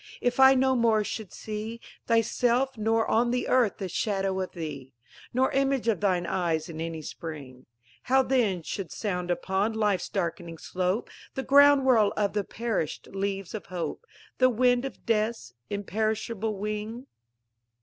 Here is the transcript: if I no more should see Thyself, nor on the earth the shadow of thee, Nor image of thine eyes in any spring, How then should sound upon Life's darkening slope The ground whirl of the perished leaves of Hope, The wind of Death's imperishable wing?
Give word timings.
if 0.19 0.39
I 0.39 0.55
no 0.55 0.75
more 0.75 1.03
should 1.03 1.31
see 1.31 1.79
Thyself, 2.07 2.75
nor 2.75 3.05
on 3.07 3.29
the 3.29 3.47
earth 3.47 3.77
the 3.77 3.87
shadow 3.87 4.39
of 4.39 4.53
thee, 4.53 4.95
Nor 5.31 5.51
image 5.51 5.87
of 5.87 5.99
thine 5.99 6.25
eyes 6.25 6.67
in 6.67 6.81
any 6.81 7.03
spring, 7.03 7.67
How 8.09 8.23
then 8.23 8.63
should 8.63 8.91
sound 8.91 9.29
upon 9.29 9.73
Life's 9.73 10.09
darkening 10.09 10.57
slope 10.57 11.11
The 11.35 11.43
ground 11.43 11.85
whirl 11.85 12.13
of 12.17 12.33
the 12.33 12.43
perished 12.43 13.09
leaves 13.13 13.53
of 13.53 13.67
Hope, 13.67 14.07
The 14.39 14.49
wind 14.49 14.85
of 14.85 15.05
Death's 15.05 15.53
imperishable 15.69 16.57
wing? 16.57 17.05